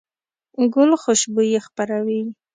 ګل 0.73 0.91
خوشبويي 1.03 1.59
خپروي. 1.65 2.21